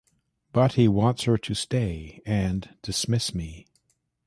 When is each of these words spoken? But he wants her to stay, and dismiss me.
But 0.51 0.73
he 0.73 0.87
wants 0.87 1.25
her 1.25 1.37
to 1.37 1.53
stay, 1.53 2.23
and 2.25 2.75
dismiss 2.81 3.35
me. 3.35 3.67